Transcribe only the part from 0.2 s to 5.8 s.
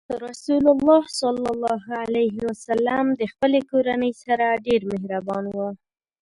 رسول الله ﷺ د خپلې کورنۍ سره ډېر مهربان و.